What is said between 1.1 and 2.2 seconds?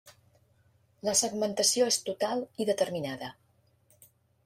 segmentació és